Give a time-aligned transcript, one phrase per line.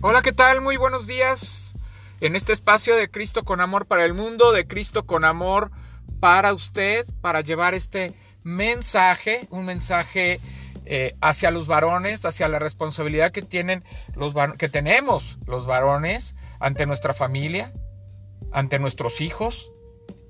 [0.00, 0.60] Hola, ¿qué tal?
[0.60, 1.74] Muy buenos días.
[2.20, 5.72] En este espacio de Cristo con amor para el mundo, de Cristo con amor
[6.20, 8.14] para usted, para llevar este
[8.44, 10.38] mensaje, un mensaje
[10.84, 13.82] eh, hacia los varones, hacia la responsabilidad que tienen
[14.14, 17.72] los que tenemos los varones ante nuestra familia,
[18.52, 19.72] ante nuestros hijos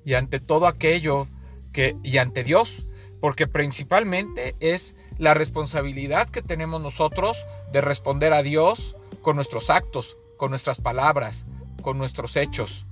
[0.02, 1.28] y ante todo aquello
[1.74, 2.84] que y ante Dios,
[3.20, 10.16] porque principalmente es la responsabilidad que tenemos nosotros de responder a Dios con nuestros actos,
[10.36, 11.46] con nuestras palabras,
[11.82, 12.86] con nuestros hechos,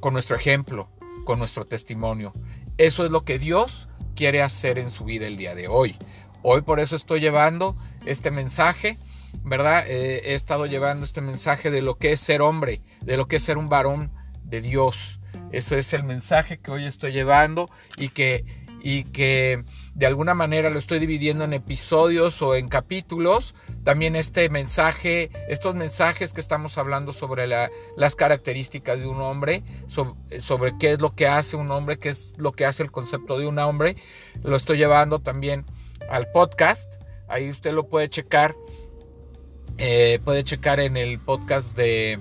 [0.00, 0.88] con nuestro ejemplo,
[1.24, 2.32] con nuestro testimonio.
[2.78, 5.96] Eso es lo que Dios quiere hacer en su vida el día de hoy.
[6.42, 7.76] Hoy por eso estoy llevando
[8.06, 8.98] este mensaje,
[9.44, 9.84] ¿verdad?
[9.86, 13.36] Eh, he estado llevando este mensaje de lo que es ser hombre, de lo que
[13.36, 14.10] es ser un varón
[14.44, 15.20] de Dios.
[15.52, 18.44] Eso es el mensaje que hoy estoy llevando y que,
[18.82, 19.62] y que
[19.94, 23.54] de alguna manera lo estoy dividiendo en episodios o en capítulos.
[23.84, 30.72] También este mensaje, estos mensajes que estamos hablando sobre las características de un hombre, sobre,
[30.78, 33.46] qué es lo que hace un hombre, qué es lo que hace el concepto de
[33.46, 33.96] un hombre,
[34.42, 35.64] lo estoy llevando también
[36.08, 36.92] al podcast.
[37.28, 38.54] Ahí usted lo puede checar.
[39.78, 42.18] Eh, puede checar en el podcast de,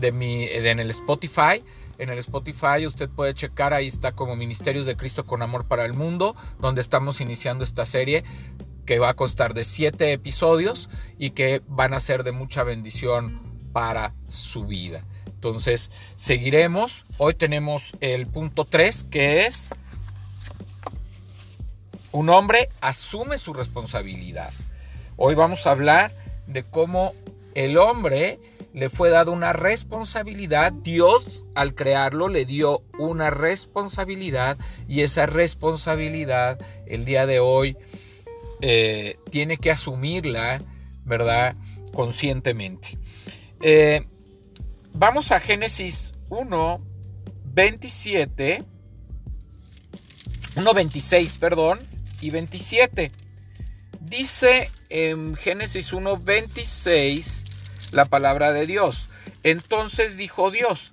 [0.00, 1.62] de mi, en el Spotify
[1.98, 2.86] en el Spotify.
[2.86, 6.80] Usted puede checar, ahí está como Ministerios de Cristo con Amor para el Mundo, donde
[6.80, 8.24] estamos iniciando esta serie
[8.84, 13.40] que va a constar de siete episodios y que van a ser de mucha bendición
[13.72, 15.04] para su vida.
[15.26, 17.04] Entonces, seguiremos.
[17.18, 19.68] Hoy tenemos el punto 3, que es
[22.12, 24.52] un hombre asume su responsabilidad.
[25.16, 26.12] Hoy vamos a hablar
[26.46, 27.12] de cómo
[27.54, 28.38] el hombre
[28.76, 30.70] le fue dado una responsabilidad.
[30.70, 37.78] Dios al crearlo le dio una responsabilidad y esa responsabilidad el día de hoy
[38.60, 40.60] eh, tiene que asumirla,
[41.06, 41.56] ¿verdad?
[41.94, 42.98] Conscientemente.
[43.62, 44.06] Eh,
[44.92, 46.80] vamos a Génesis 1,
[47.54, 48.62] 27,
[50.54, 51.78] 1, 26, perdón,
[52.20, 53.10] y 27.
[54.02, 57.45] Dice en Génesis 1, 26,
[57.92, 59.08] la palabra de Dios.
[59.42, 60.92] Entonces dijo Dios,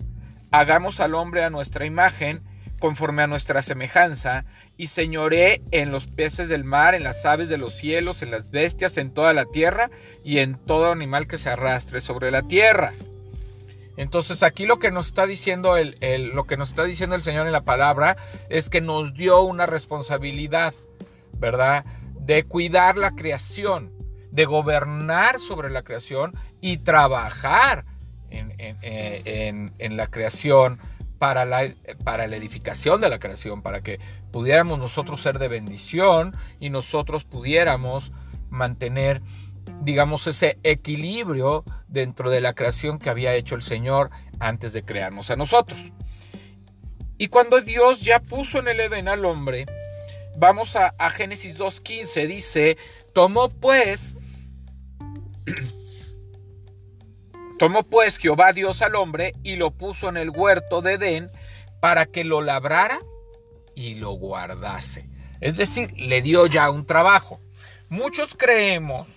[0.52, 2.44] hagamos al hombre a nuestra imagen,
[2.80, 4.46] conforme a nuestra semejanza,
[4.76, 8.52] y señoré en los peces del mar, en las aves de los cielos, en las
[8.52, 9.90] bestias, en toda la tierra,
[10.24, 12.94] y en todo animal que se arrastre sobre la tierra.
[13.96, 15.96] Entonces aquí lo que nos está diciendo el,
[16.34, 18.18] lo que nos está diciendo el Señor en la palabra
[18.50, 20.74] es que nos dio una responsabilidad,
[21.34, 21.86] ¿verdad?
[22.20, 23.93] De cuidar la creación,
[24.34, 27.86] de gobernar sobre la creación y trabajar
[28.32, 30.80] en, la creación
[31.20, 31.72] para la,
[32.04, 34.00] para la edificación de la creación, para que
[34.32, 38.12] pudiéramos nosotros ser de bendición y nosotros pudiéramos
[38.50, 39.22] mantener,
[39.84, 45.30] digamos, ese equilibrio dentro de la creación que había hecho el Señor antes de crearnos
[45.30, 45.80] a nosotros.
[47.20, 49.68] Y cuando Dios ya puso en el Edén al hombre,
[50.36, 52.78] vamos a, a Génesis 2.15, dice,
[53.14, 54.16] tomó pues
[57.60, 61.30] Tomó pues Jehová Dios al hombre y lo puso en el huerto de Edén
[61.80, 63.00] para que lo labrara
[63.76, 65.08] y lo guardase.
[65.40, 67.40] Es decir, le dio ya un trabajo.
[67.90, 69.08] Muchos creemos,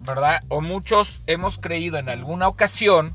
[0.00, 0.42] ¿verdad?
[0.48, 3.14] O muchos hemos creído en alguna ocasión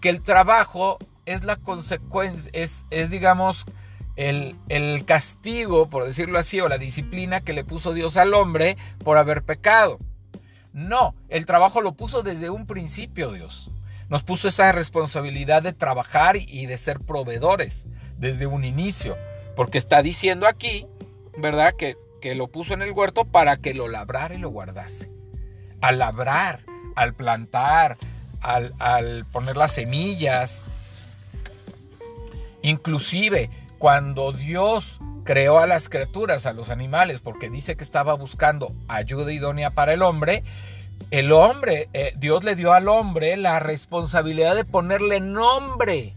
[0.00, 3.64] que el trabajo es la consecuencia, es, es digamos,
[4.16, 8.76] el, el, castigo, por decirlo así, o la disciplina que le puso Dios al hombre
[9.04, 9.98] por haber pecado.
[10.72, 13.70] No, el trabajo lo puso desde un principio Dios.
[14.10, 17.86] Nos puso esa responsabilidad de trabajar y de ser proveedores
[18.18, 19.16] desde un inicio.
[19.54, 20.86] Porque está diciendo aquí,
[21.38, 21.74] ¿verdad?
[21.76, 25.10] Que, que lo puso en el huerto para que lo labrara y lo guardase.
[25.80, 26.64] Al labrar,
[26.96, 27.96] al plantar,
[28.40, 30.64] al, al poner las semillas.
[32.62, 33.48] Inclusive
[33.78, 39.32] cuando Dios creó a las criaturas, a los animales, porque dice que estaba buscando ayuda
[39.32, 40.42] idónea para el hombre,
[41.10, 46.14] el hombre, eh, Dios le dio al hombre la responsabilidad de ponerle nombre,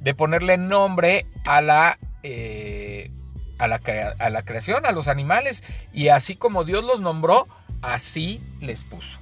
[0.00, 3.10] de ponerle nombre a la, eh,
[3.58, 3.80] a la,
[4.18, 7.46] a la creación, a los animales, y así como Dios los nombró,
[7.80, 9.21] así les puso.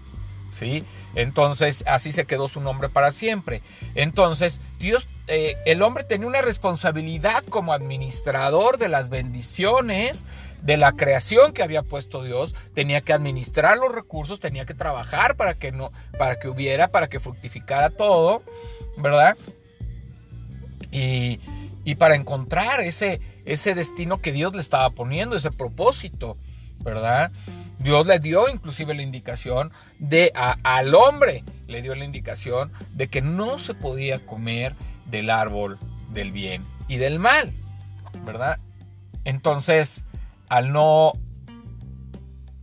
[0.61, 0.85] ¿Sí?
[1.15, 3.63] Entonces, así se quedó su nombre para siempre.
[3.95, 10.25] Entonces, Dios eh, el hombre tenía una responsabilidad como administrador de las bendiciones,
[10.61, 15.37] de la creación que había puesto Dios, tenía que administrar los recursos, tenía que trabajar
[15.37, 18.43] para que no, para que hubiera, para que fructificara todo,
[18.99, 19.37] ¿verdad?
[20.91, 21.39] Y,
[21.85, 26.37] y para encontrar ese, ese destino que Dios le estaba poniendo, ese propósito,
[26.81, 27.31] ¿verdad?
[27.81, 33.23] Dios le dio inclusive la indicación de al hombre, le dio la indicación de que
[33.23, 34.75] no se podía comer
[35.07, 35.79] del árbol
[36.11, 37.53] del bien y del mal,
[38.25, 38.59] ¿verdad?
[39.25, 40.05] Entonces,
[40.49, 41.13] al no,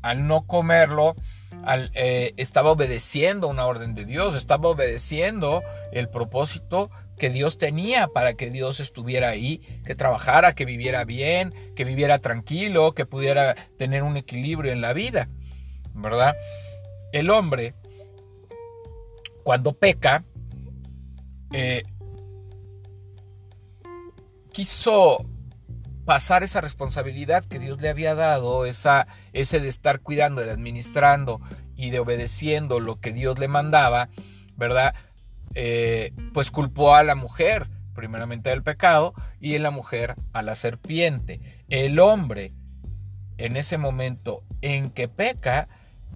[0.04, 1.16] al no comerlo,
[1.64, 8.08] al, eh, estaba obedeciendo una orden de Dios, estaba obedeciendo el propósito que Dios tenía
[8.08, 13.56] para que Dios estuviera ahí, que trabajara, que viviera bien, que viviera tranquilo, que pudiera
[13.78, 15.30] tener un equilibrio en la vida,
[15.94, 16.36] ¿verdad?
[17.12, 17.74] El hombre,
[19.44, 20.24] cuando peca,
[21.54, 21.84] eh,
[24.52, 25.26] quiso
[26.06, 31.42] pasar esa responsabilidad que Dios le había dado, esa, ese de estar cuidando, de administrando
[31.76, 34.10] y de obedeciendo lo que Dios le mandaba,
[34.56, 34.96] ¿verdad?
[35.60, 40.54] Eh, pues culpó a la mujer, primeramente del pecado, y en la mujer a la
[40.54, 41.42] serpiente.
[41.68, 42.54] El hombre,
[43.40, 45.68] en ese momento en que peca,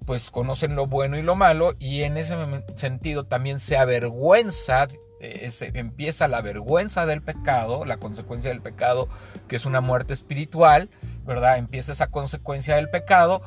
[0.05, 2.35] pues conocen lo bueno y lo malo, y en ese
[2.75, 4.87] sentido también se avergüenza
[5.23, 9.07] eh, empieza la vergüenza del pecado, la consecuencia del pecado,
[9.47, 10.89] que es una muerte espiritual,
[11.25, 11.57] ¿verdad?
[11.57, 13.41] Empieza esa consecuencia del pecado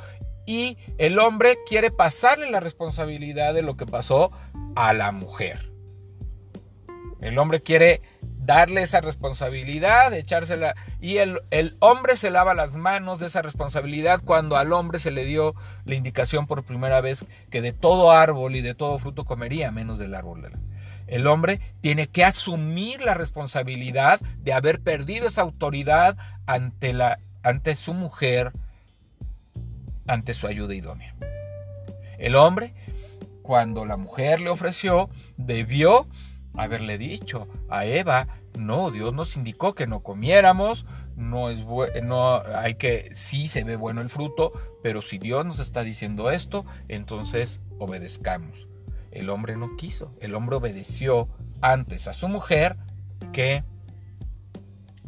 [0.45, 4.33] y el hombre quiere pasarle la responsabilidad de lo que pasó
[4.75, 5.74] a la mujer.
[7.21, 10.75] El hombre quiere darle esa responsabilidad, echársela.
[11.01, 11.41] Y el,
[11.81, 15.95] hombre se lava las manos de esa responsabilidad cuando al hombre se le dio la
[15.95, 20.15] indicación por primera vez que de todo árbol y de todo fruto comería, menos del
[20.15, 20.51] árbol
[21.07, 27.77] el hombre tiene que asumir la responsabilidad de haber perdido esa autoridad ante, la, ante
[27.77, 28.53] su mujer,
[30.07, 31.15] ante su ayuda idónea.
[32.19, 32.75] El hombre,
[33.43, 36.09] cuando la mujer le ofreció, debió
[36.57, 38.29] haberle dicho a Eva,
[38.59, 40.87] no, Dios nos indicó que no comiéramos,
[41.17, 41.65] no es
[42.03, 44.53] no hay que sí se ve bueno el fruto,
[44.83, 48.69] pero si Dios nos está diciendo esto, entonces obedezcamos.
[49.11, 51.29] El hombre no quiso, el hombre obedeció
[51.61, 52.77] antes a su mujer
[53.33, 53.65] que,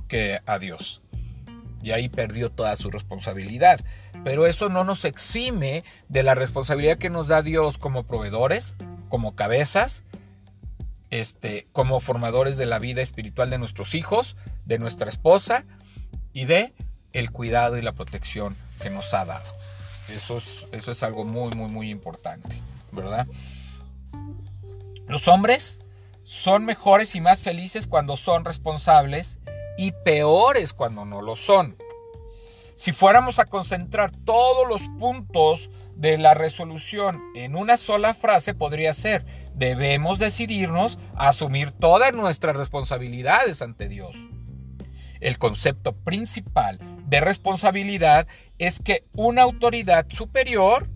[0.09, 1.03] que a Dios.
[1.83, 3.81] Y ahí perdió toda su responsabilidad.
[4.25, 8.75] Pero eso no nos exime de la responsabilidad que nos da Dios como proveedores,
[9.09, 10.03] como cabezas,
[11.21, 15.65] este, como formadores de la vida espiritual de nuestros hijos, de nuestra esposa
[16.33, 16.75] y de
[17.13, 19.51] el cuidado y la protección que nos ha dado.
[20.11, 22.61] Eso es, eso es algo muy, muy, muy importante,
[22.93, 23.27] ¿verdad?
[25.09, 25.79] Los hombres
[26.25, 29.39] son mejores y más felices cuando son responsables
[29.79, 31.77] y peores cuando no lo son.
[32.77, 38.93] Si fuéramos a concentrar todos los puntos de la resolución en una sola frase, podría
[38.93, 39.25] ser,
[39.55, 44.15] debemos decidirnos a asumir todas nuestras responsabilidades ante Dios.
[45.21, 48.27] El concepto principal de responsabilidad
[48.59, 50.91] es que una autoridad superior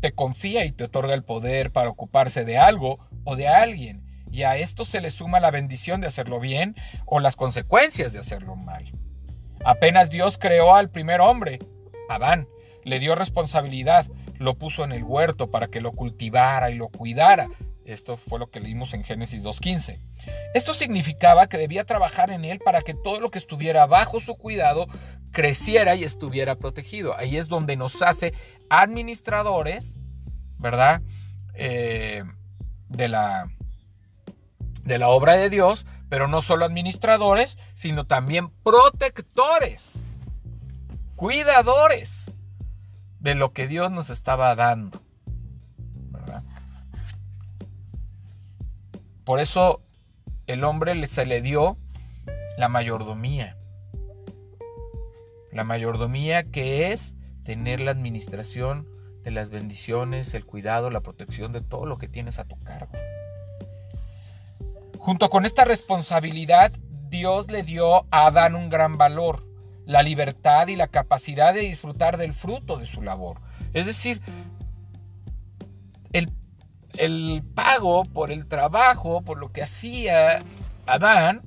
[0.00, 4.42] te confía y te otorga el poder para ocuparse de algo o de alguien, y
[4.42, 6.74] a esto se le suma la bendición de hacerlo bien
[7.06, 8.99] o las consecuencias de hacerlo mal.
[9.64, 11.58] Apenas Dios creó al primer hombre,
[12.08, 12.48] Adán,
[12.84, 14.06] le dio responsabilidad,
[14.38, 17.48] lo puso en el huerto para que lo cultivara y lo cuidara.
[17.84, 20.00] Esto fue lo que leímos en Génesis 2.15.
[20.54, 24.36] Esto significaba que debía trabajar en él para que todo lo que estuviera bajo su
[24.36, 24.86] cuidado
[25.32, 27.16] creciera y estuviera protegido.
[27.16, 28.32] Ahí es donde nos hace
[28.68, 29.96] administradores,
[30.58, 31.02] ¿verdad?
[31.54, 32.22] Eh,
[32.88, 33.50] de la,
[34.84, 39.94] de la obra de Dios, pero no solo administradores, sino también protectores,
[41.16, 42.32] cuidadores
[43.20, 45.00] de lo que Dios nos estaba dando.
[49.24, 49.80] Por eso
[50.48, 51.78] el hombre se le dio
[52.58, 53.56] la mayordomía.
[55.52, 57.14] La mayordomía que es
[57.44, 58.88] tener la administración
[59.22, 62.92] de las bendiciones, el cuidado, la protección de todo lo que tienes a tu cargo.
[65.00, 66.72] Junto con esta responsabilidad,
[67.08, 69.46] Dios le dio a Adán un gran valor,
[69.86, 73.40] la libertad y la capacidad de disfrutar del fruto de su labor.
[73.72, 74.20] Es decir,
[76.12, 76.30] el,
[76.98, 80.42] el pago por el trabajo, por lo que hacía
[80.86, 81.40] Adán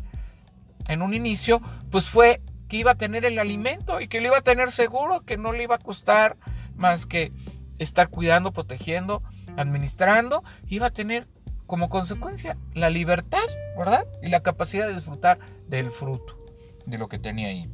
[0.88, 4.40] en un inicio, pues fue que iba a tener el alimento y que lo iba
[4.40, 6.38] a tener seguro, que no le iba a costar
[6.76, 7.32] más que
[7.78, 9.22] estar cuidando, protegiendo,
[9.58, 11.28] administrando, iba a tener
[11.66, 13.46] como consecuencia la libertad,
[13.78, 14.06] ¿verdad?
[14.22, 16.38] Y la capacidad de disfrutar del fruto
[16.86, 17.70] de lo que tenía ahí.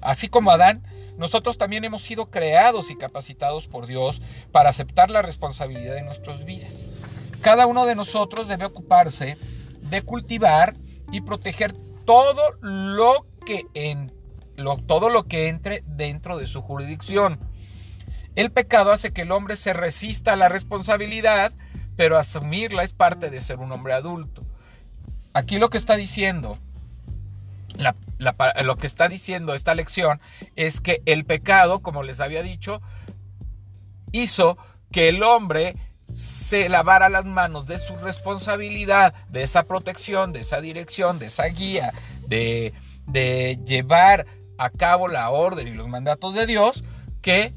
[0.00, 0.82] Así como Adán,
[1.16, 4.20] nosotros también hemos sido creados y capacitados por Dios
[4.52, 6.88] para aceptar la responsabilidad de nuestras vidas.
[7.40, 9.36] Cada uno de nosotros debe ocuparse
[9.82, 10.74] de cultivar
[11.12, 14.12] y proteger todo lo que en,
[14.86, 17.38] todo lo que entre dentro de su jurisdicción
[18.34, 21.52] El pecado hace que el hombre se resista a la responsabilidad,
[21.96, 24.44] pero asumirla es parte de ser un hombre adulto.
[25.32, 26.58] Aquí lo que está diciendo,
[28.18, 30.20] lo que está diciendo esta lección
[30.56, 32.80] es que el pecado, como les había dicho,
[34.12, 34.56] hizo
[34.92, 35.76] que el hombre
[36.12, 41.46] se lavara las manos de su responsabilidad, de esa protección, de esa dirección, de esa
[41.46, 41.92] guía,
[42.28, 42.72] de,
[43.06, 46.84] de llevar a cabo la orden y los mandatos de Dios,
[47.20, 47.52] que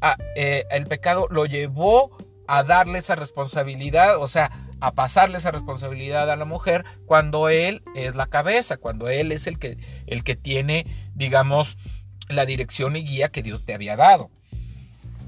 [0.00, 5.50] ah, eh, el pecado lo llevó a darle esa responsabilidad, o sea, a pasarle esa
[5.50, 10.24] responsabilidad a la mujer cuando él es la cabeza, cuando él es el que, el
[10.24, 11.78] que tiene, digamos,
[12.28, 14.30] la dirección y guía que Dios te había dado.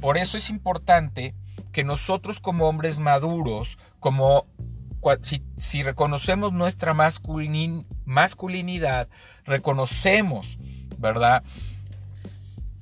[0.00, 1.35] Por eso es importante
[1.73, 4.47] que nosotros como hombres maduros, como
[5.56, 9.09] si, reconocemos nuestra masculinidad,
[9.44, 10.59] reconocemos,
[10.99, 11.42] ¿verdad?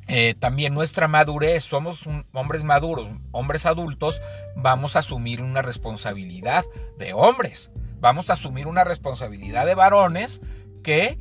[0.09, 4.21] Eh, también nuestra madurez, somos hombres maduros, hombres adultos,
[4.57, 6.65] vamos a asumir una responsabilidad
[6.99, 10.43] de hombres, vamos a asumir una responsabilidad de varones
[10.83, 11.19] que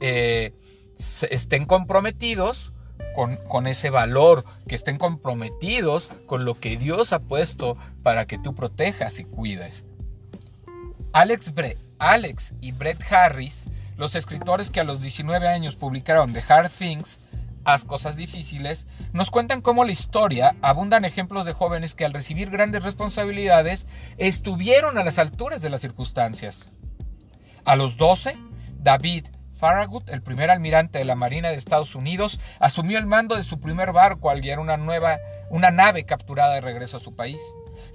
[0.00, 0.52] eh,
[1.30, 2.72] estén comprometidos
[3.48, 8.54] con, ese valor, que estén comprometidos con lo que Dios ha puesto para que tú
[8.54, 9.86] protejas y cuides.
[11.12, 11.52] Alex,
[11.98, 13.64] Alex y Brett Harris,
[13.96, 17.18] los escritores que a los 19 años publicaron The Hard Things,
[17.66, 22.48] Haz cosas difíciles, nos cuentan cómo la historia abundan ejemplos de jóvenes que al recibir
[22.48, 26.66] grandes responsabilidades estuvieron a las alturas de las circunstancias.
[27.64, 28.38] A los 12,
[28.78, 29.26] David
[29.58, 33.58] Farragut, el primer almirante de la Marina de Estados Unidos, asumió el mando de su
[33.58, 35.18] primer barco al guiar una nueva
[35.50, 37.40] una nave capturada de regreso a su país.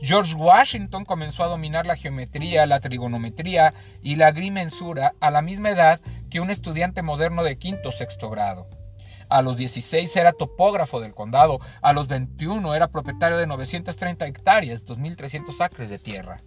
[0.01, 3.73] George Washington comenzó a dominar la geometría, la trigonometría
[4.03, 8.29] y la agrimensura a la misma edad que un estudiante moderno de quinto o sexto
[8.29, 8.67] grado.
[9.31, 14.85] A los 16 era topógrafo del condado, a los 21 era propietario de 930 hectáreas,
[14.85, 16.41] 2.300 acres de tierra.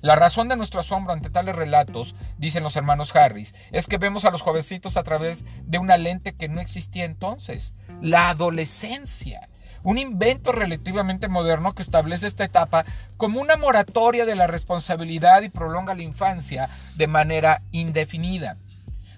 [0.00, 4.24] La razón de nuestro asombro ante tales relatos, dicen los hermanos Harris, es que vemos
[4.24, 9.48] a los jovencitos a través de una lente que no existía entonces, la adolescencia.
[9.82, 12.84] Un invento relativamente moderno que establece esta etapa
[13.16, 18.56] como una moratoria de la responsabilidad y prolonga la infancia de manera indefinida.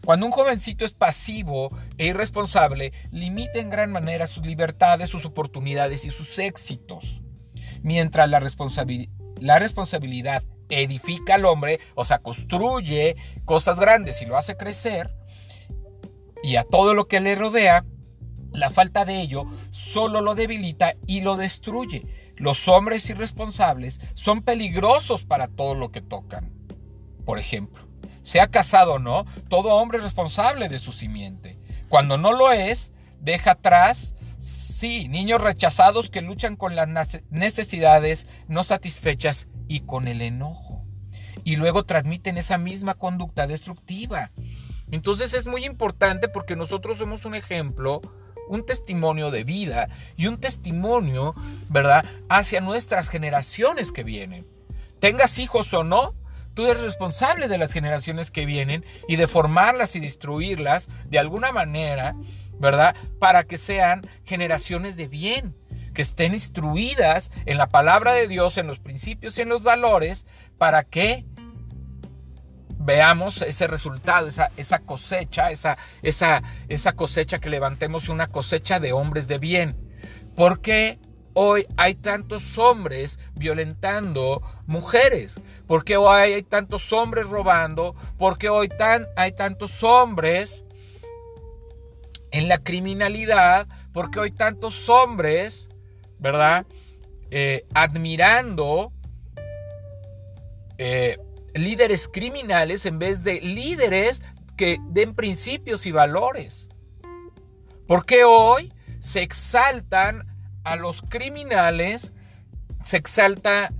[0.06, 6.04] Cuando un jovencito es pasivo e irresponsable, limita en gran manera sus libertades, sus oportunidades
[6.04, 7.22] y sus éxitos.
[7.82, 15.12] Mientras la, responsabilidad edifica al hombre, o sea, construye cosas grandes y lo hace crecer,
[16.40, 17.84] y a todo lo que le rodea,
[18.52, 22.06] la falta de ello solo lo debilita y lo destruye.
[22.36, 26.52] Los hombres irresponsables son peligrosos para todo lo que tocan.
[27.24, 27.85] Por ejemplo,
[28.26, 31.60] sea casado o no, todo hombre es responsable de su simiente.
[31.88, 32.90] Cuando no lo es,
[33.20, 36.88] deja atrás, sí, niños rechazados que luchan con las
[37.30, 40.84] necesidades no satisfechas y con el enojo.
[41.44, 44.32] Y luego transmiten esa misma conducta destructiva.
[44.90, 48.00] Entonces es muy importante porque nosotros somos un ejemplo,
[48.48, 51.36] un testimonio de vida y un testimonio,
[51.68, 54.48] ¿verdad?, hacia nuestras generaciones que vienen.
[54.98, 56.16] Tengas hijos o no,
[56.56, 61.52] tú eres responsable de las generaciones que vienen y de formarlas y destruirlas de alguna
[61.52, 62.16] manera,
[62.58, 65.54] ¿verdad?, para que sean generaciones de bien
[65.92, 70.26] que estén instruidas en la palabra de Dios, en los principios y en los valores,
[70.56, 71.26] para que
[72.78, 78.92] veamos ese resultado, esa, esa cosecha, esa, esa, esa cosecha que levantemos una cosecha de
[78.92, 79.76] hombres de bien.
[80.36, 80.98] ¿Por qué
[81.38, 85.40] hoy hay tantos hombres violentando mujeres?
[85.66, 87.94] ¿Por qué hoy hay tantos hombres robando?
[88.18, 90.64] ¿Por qué hoy tan, hay tantos hombres
[92.32, 93.68] en la criminalidad?
[93.92, 95.68] ¿Por qué hoy tantos hombres
[96.18, 96.66] ¿verdad?
[97.30, 98.92] Eh, admirando
[100.78, 101.18] eh,
[101.54, 104.22] líderes criminales en vez de líderes
[104.56, 106.68] que den principios y valores.
[107.86, 110.26] Porque hoy se exaltan
[110.66, 112.12] a los criminales,
[112.84, 113.72] se exalta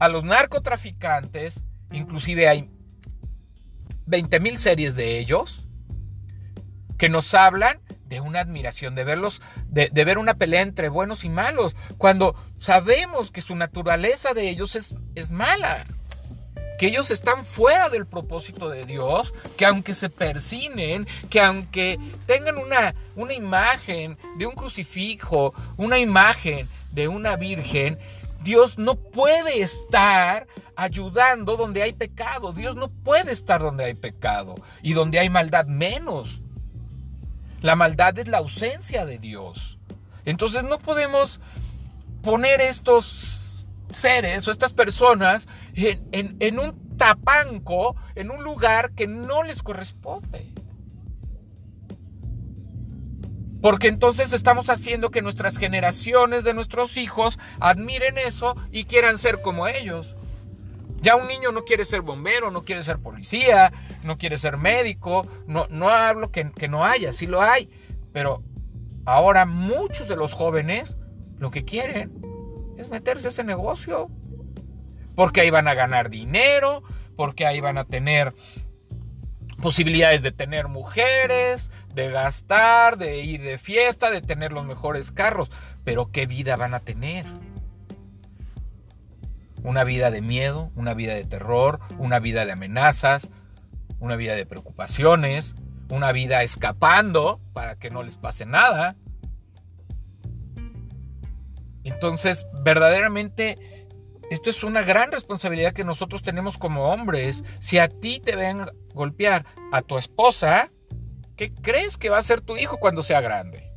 [0.00, 1.62] a los narcotraficantes,
[1.92, 2.70] inclusive hay
[4.06, 5.68] 20 mil series de ellos,
[6.98, 11.28] que nos hablan de una admiración, de verlos, de, ver una pelea entre buenos y
[11.28, 15.84] malos, cuando sabemos que su naturaleza de ellos es, es mala,
[16.78, 22.58] que ellos están fuera del propósito de Dios, que aunque se persinen, que aunque tengan
[22.58, 27.98] una, una imagen de un crucifijo, una imagen de una virgen,
[28.42, 32.52] Dios no puede estar ayudando donde hay pecado.
[32.52, 36.40] Dios no puede estar donde hay pecado y donde hay maldad menos.
[37.62, 39.78] La maldad es la ausencia de Dios.
[40.24, 41.40] Entonces no podemos
[42.22, 43.35] poner estos
[43.92, 50.52] seres o estas personas en, un tapanco, en un lugar que no les corresponde.
[53.60, 59.40] Porque entonces estamos haciendo que nuestras generaciones de nuestros hijos admiren eso y quieran ser
[59.40, 60.14] como ellos.
[61.00, 63.72] Ya un niño no quiere ser bombero, no quiere ser policía,
[64.04, 65.26] no quiere ser médico.
[65.46, 67.70] No, no hablo que, que no haya, sí lo hay.
[68.12, 68.42] Pero
[69.04, 70.96] ahora muchos de los jóvenes
[71.38, 72.25] lo que quieren
[72.76, 74.10] es meterse a ese negocio.
[75.14, 76.82] Porque ahí van a ganar dinero,
[77.16, 78.34] porque ahí van a tener
[79.60, 85.50] posibilidades de tener mujeres, de gastar, de ir de fiesta, de tener los mejores carros.
[85.84, 87.26] Pero ¿qué vida van a tener?
[89.62, 93.28] Una vida de miedo, una vida de terror, una vida de amenazas,
[93.98, 95.54] una vida de preocupaciones,
[95.88, 98.96] una vida escapando para que no les pase nada.
[101.88, 103.56] Entonces, verdaderamente
[104.30, 107.44] esto es una gran responsabilidad que nosotros tenemos como hombres.
[107.60, 110.72] Si a ti te ven golpear a tu esposa,
[111.36, 113.70] ¿qué crees que va a ser tu hijo cuando sea grande?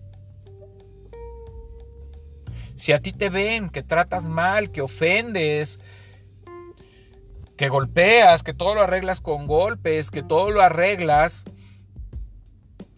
[2.75, 5.80] Si a ti te ven que tratas mal, que ofendes,
[7.58, 11.44] que golpeas, que todo lo arreglas con golpes, que todo lo arreglas,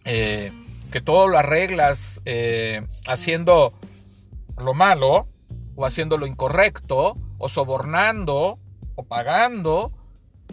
[0.04, 0.52] eh,
[0.90, 3.72] que todo lo arreglas eh, haciendo
[4.58, 5.28] lo malo
[5.74, 8.58] o haciendo lo incorrecto, o sobornando
[8.94, 9.92] o pagando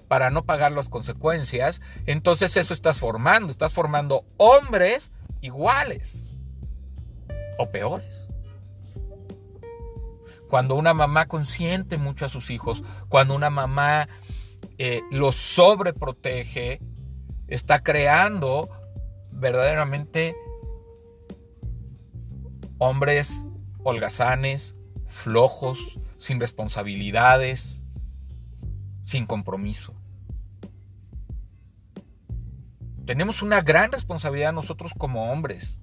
[0.08, 6.38] para no pagar las consecuencias, entonces eso estás formando, estás formando hombres iguales
[7.60, 8.28] o peores.
[10.50, 14.08] Cuando una mamá consiente mucho a sus hijos, cuando una mamá
[14.80, 16.82] eh, los sobreprotege,
[17.48, 18.70] está creando
[19.32, 20.36] verdaderamente
[22.80, 23.46] hombres
[23.84, 27.82] holgazanes, flojos, sin responsabilidades,
[29.04, 29.96] sin compromiso.
[33.06, 35.80] Tenemos una gran responsabilidad nosotros como hombres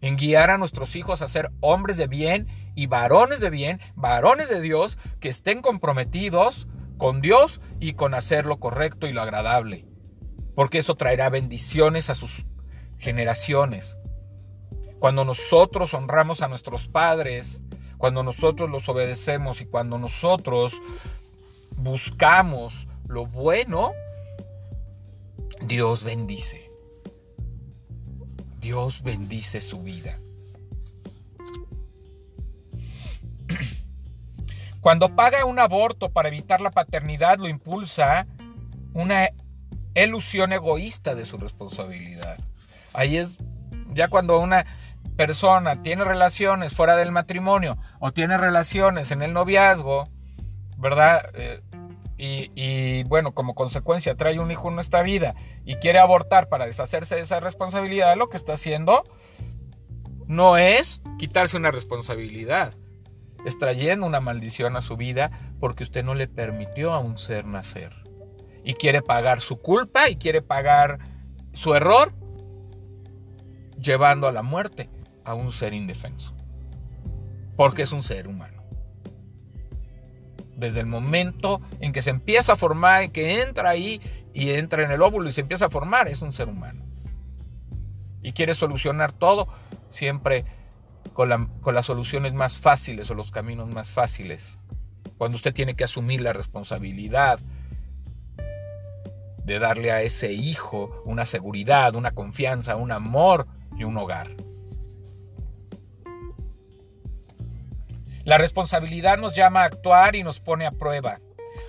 [0.00, 4.48] en guiar a nuestros hijos a ser hombres de bien y varones de bien, varones
[4.48, 9.86] de Dios, que estén comprometidos con Dios y con hacer lo correcto y lo agradable.
[10.54, 12.46] Porque eso traerá bendiciones a sus
[12.98, 13.96] generaciones.
[14.98, 17.60] Cuando nosotros honramos a nuestros padres,
[17.98, 20.72] cuando nosotros los obedecemos y cuando nosotros
[21.76, 23.92] buscamos lo bueno,
[25.60, 26.70] Dios bendice.
[28.60, 30.18] Dios bendice su vida.
[34.80, 38.26] Cuando paga un aborto para evitar la paternidad, lo impulsa
[38.94, 39.28] una
[39.94, 42.38] ilusión egoísta de su responsabilidad.
[42.92, 43.38] Ahí es
[43.94, 44.66] ya cuando una
[45.16, 50.08] persona tiene relaciones fuera del matrimonio o tiene relaciones en el noviazgo,
[50.76, 51.30] ¿verdad?
[51.34, 51.60] Eh,
[52.20, 55.34] y, bueno, como consecuencia trae un hijo en nuestra vida
[55.64, 59.04] y quiere abortar para deshacerse de esa responsabilidad, lo que está haciendo
[60.26, 62.74] no es quitarse una responsabilidad,
[63.44, 65.30] es trayendo una maldición a su vida
[65.60, 67.92] porque usted no le permitió a un ser nacer.
[68.64, 70.98] Y quiere pagar su culpa y quiere pagar
[71.52, 72.12] su error
[73.80, 74.88] llevando a la muerte
[75.24, 76.34] a un ser indefenso.
[77.56, 78.62] Porque es un ser humano.
[80.56, 84.00] Desde el momento en que se empieza a formar, en que entra ahí
[84.32, 86.84] y entra en el óvulo y se empieza a formar, es un ser humano.
[88.22, 89.48] Y quiere solucionar todo
[89.90, 90.44] siempre
[91.12, 94.58] con, con las soluciones más fáciles o los caminos más fáciles.
[95.16, 97.40] Cuando usted tiene que asumir la responsabilidad
[99.44, 103.46] de darle a ese hijo una seguridad, una confianza, un amor
[103.78, 104.34] y un hogar.
[108.24, 111.20] La responsabilidad nos llama a actuar y nos pone a prueba.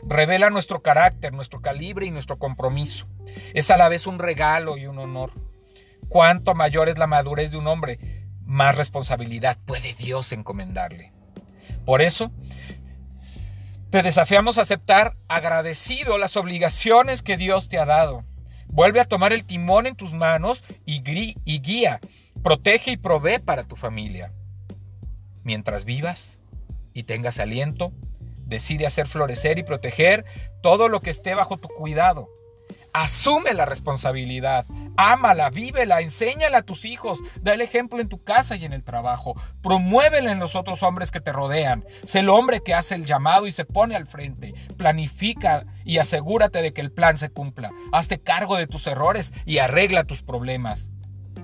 [0.03, 3.07] Revela nuestro carácter, nuestro calibre y nuestro compromiso.
[3.53, 5.31] Es a la vez un regalo y un honor.
[6.09, 11.13] Cuanto mayor es la madurez de un hombre, más responsabilidad puede Dios encomendarle.
[11.85, 12.31] Por eso,
[13.89, 18.25] te desafiamos a aceptar agradecido las obligaciones que Dios te ha dado.
[18.69, 21.03] Vuelve a tomar el timón en tus manos y,
[21.45, 21.99] y guía,
[22.41, 24.32] protege y provee para tu familia.
[25.43, 26.39] Mientras vivas,
[26.93, 27.93] y tengas aliento,
[28.45, 30.25] decide hacer florecer y proteger
[30.62, 32.29] todo lo que esté bajo tu cuidado.
[32.93, 34.65] Asume la responsabilidad,
[34.97, 38.84] ámala, vívela, enséñala a tus hijos, da el ejemplo en tu casa y en el
[38.84, 43.06] trabajo, promuévela en los otros hombres que te rodean, sé el hombre que hace el
[43.06, 47.71] llamado y se pone al frente, planifica y asegúrate de que el plan se cumpla,
[47.91, 50.89] hazte cargo de tus errores y arregla tus problemas.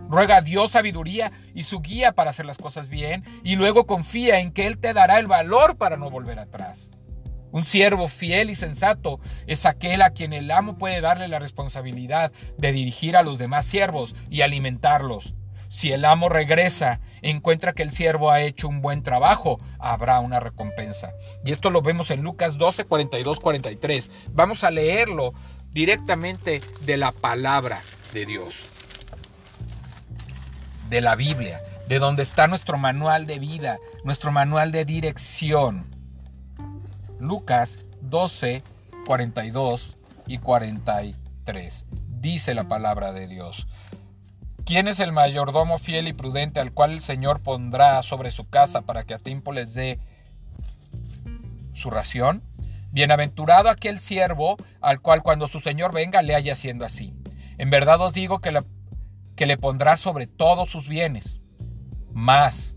[0.09, 4.39] ruega a Dios sabiduría y su guía para hacer las cosas bien y luego confía
[4.39, 6.89] en que Él te dará el valor para no volver atrás.
[7.55, 12.33] Un siervo fiel y sensato es aquel a quien el amo puede darle la responsabilidad
[12.57, 15.35] de dirigir a los demás siervos y alimentarlos.
[15.69, 20.41] Si el amo regresa, encuentra que el siervo ha hecho un buen trabajo, habrá una
[20.41, 21.13] recompensa.
[21.45, 24.11] Y esto lo vemos en Lucas 12, 42, 43.
[24.33, 25.33] Vamos a leerlo
[25.71, 27.79] directamente de la palabra
[28.11, 28.53] de Dios,
[30.89, 35.94] de la Biblia, de donde está nuestro manual de vida, nuestro manual de dirección.
[37.19, 38.61] Lucas 12,
[39.05, 39.97] 42
[40.27, 41.85] y 43.
[42.07, 43.67] Dice la palabra de Dios.
[44.65, 48.81] ¿Quién es el mayordomo fiel y prudente al cual el Señor pondrá sobre su casa
[48.81, 49.99] para que a tiempo les dé
[51.73, 52.43] su ración?
[52.91, 57.13] Bienaventurado aquel siervo al cual cuando su Señor venga le haya haciendo así.
[57.57, 58.59] En verdad os digo que,
[59.35, 61.39] que le pondrá sobre todos sus bienes.
[62.11, 62.75] Mas,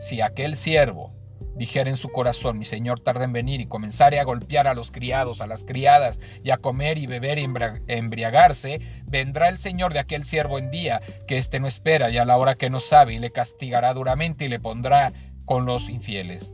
[0.00, 1.14] si aquel siervo
[1.56, 4.90] dijera en su corazón, mi señor tarda en venir y comenzare a golpear a los
[4.90, 7.48] criados, a las criadas, y a comer y beber y
[7.88, 12.24] embriagarse, vendrá el señor de aquel siervo en día que éste no espera y a
[12.24, 15.12] la hora que no sabe, y le castigará duramente y le pondrá
[15.44, 16.52] con los infieles.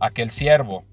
[0.00, 0.84] Aquel siervo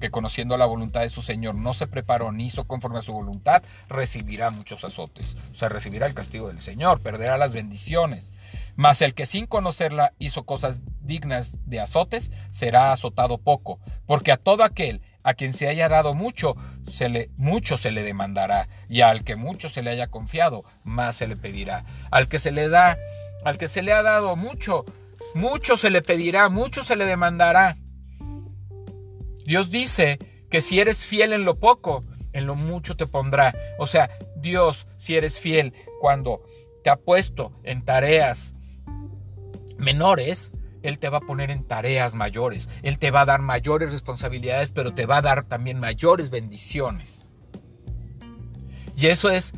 [0.00, 3.12] que conociendo la voluntad de su Señor no se preparó ni hizo conforme a su
[3.12, 5.36] voluntad, recibirá muchos azotes.
[5.52, 8.32] O sea, recibirá el castigo del Señor, perderá las bendiciones.
[8.80, 14.38] Mas el que sin conocerla hizo cosas dignas de azotes, será azotado poco, porque a
[14.38, 16.56] todo aquel a quien se haya dado mucho,
[16.90, 21.16] se le, mucho se le demandará, y al que mucho se le haya confiado, más
[21.16, 21.84] se le pedirá.
[22.10, 22.96] Al que se le da,
[23.44, 24.86] al que se le ha dado mucho,
[25.34, 27.76] mucho se le pedirá, mucho se le demandará.
[29.44, 33.54] Dios dice que si eres fiel en lo poco, en lo mucho te pondrá.
[33.78, 36.40] O sea, Dios, si eres fiel cuando
[36.82, 38.54] te ha puesto en tareas
[39.80, 43.92] menores, Él te va a poner en tareas mayores, Él te va a dar mayores
[43.92, 47.26] responsabilidades, pero te va a dar también mayores bendiciones.
[48.96, 49.54] Y eso es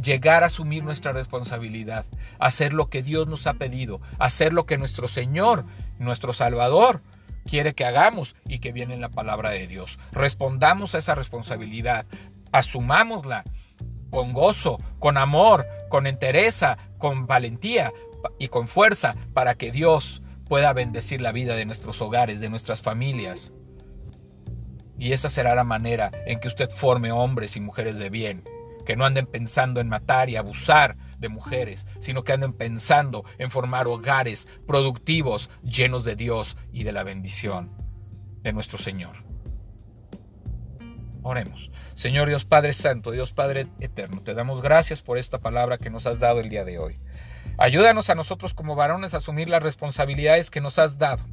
[0.00, 2.04] llegar a asumir nuestra responsabilidad,
[2.38, 5.64] hacer lo que Dios nos ha pedido, hacer lo que nuestro Señor,
[5.98, 7.00] nuestro Salvador,
[7.46, 9.98] quiere que hagamos y que viene en la palabra de Dios.
[10.12, 12.06] Respondamos a esa responsabilidad,
[12.52, 13.44] asumámosla
[14.10, 17.92] con gozo, con amor, con entereza, con valentía,
[18.38, 22.82] y con fuerza para que Dios pueda bendecir la vida de nuestros hogares, de nuestras
[22.82, 23.52] familias.
[24.98, 28.42] Y esa será la manera en que usted forme hombres y mujeres de bien,
[28.84, 33.50] que no anden pensando en matar y abusar de mujeres, sino que anden pensando en
[33.50, 37.70] formar hogares productivos, llenos de Dios y de la bendición
[38.42, 39.24] de nuestro Señor.
[41.22, 41.70] Oremos.
[41.94, 46.06] Señor Dios Padre Santo, Dios Padre Eterno, te damos gracias por esta palabra que nos
[46.06, 46.98] has dado el día de hoy.
[47.58, 51.24] Ayúdanos a nosotros como varones a asumir las responsabilidades que nos has dado.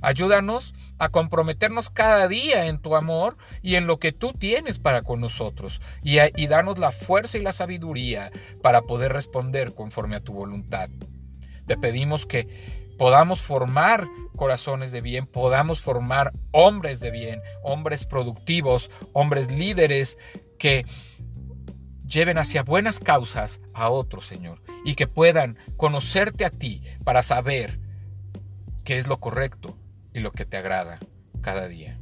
[0.00, 5.02] Ayúdanos a comprometernos cada día en tu amor y en lo que tú tienes para
[5.02, 8.30] con nosotros y, danos la fuerza y la sabiduría
[8.62, 10.88] para poder responder conforme a tu voluntad.
[11.66, 12.48] Te pedimos que
[12.98, 14.06] podamos formar
[14.36, 20.18] corazones de bien, podamos formar hombres de bien, hombres productivos, hombres líderes
[20.58, 20.84] que
[22.06, 27.80] lleven hacia buenas causas a otros, Señor, y que puedan conocerte a ti para saber
[28.84, 29.76] qué es lo correcto
[30.12, 30.98] y lo que te agrada
[31.40, 31.98] cada día.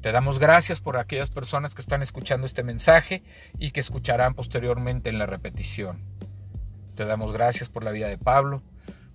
[0.00, 3.22] Te damos gracias por aquellas personas que están escuchando este mensaje
[3.58, 6.04] y que escucharán posteriormente en la repetición.
[6.94, 8.62] Te damos gracias por la vida de Pablo,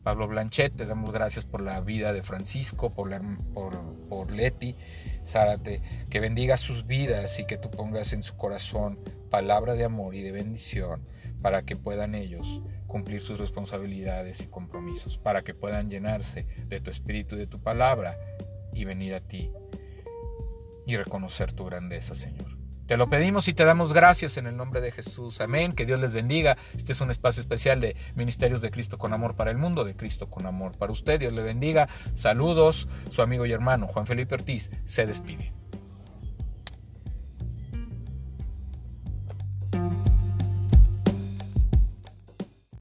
[0.04, 3.12] Pablo Blanchet, te damos gracias por la vida de Francisco, por,
[3.54, 4.76] por, Leti,
[5.26, 8.98] Zárate, que bendiga sus vidas y que tú pongas en su corazón
[9.29, 11.05] palabra de amor y de bendición
[11.41, 16.89] para que puedan ellos cumplir sus responsabilidades y compromisos, para que puedan llenarse de tu
[16.89, 18.17] espíritu y de tu palabra
[18.73, 19.51] y venir a ti
[20.85, 22.57] y reconocer tu grandeza, Señor.
[22.87, 25.41] Te lo pedimos y te damos gracias en el nombre de Jesús.
[25.41, 25.73] Amén.
[25.73, 26.57] Que Dios les bendiga.
[26.75, 29.95] Este es un espacio especial de Ministerios de Cristo con Amor para el Mundo, de
[29.95, 31.19] Cristo con Amor para usted.
[31.19, 31.87] Dios le bendiga.
[32.15, 32.87] Saludos.
[33.11, 35.53] Su amigo y hermano Juan Felipe Ortiz se despide.